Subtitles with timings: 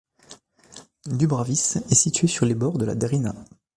[1.05, 3.35] Dubravice est situé sur les bords de la Drina.